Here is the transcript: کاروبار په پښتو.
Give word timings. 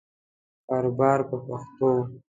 کاروبار 0.67 1.19
په 1.29 1.35
پښتو. 1.45 1.91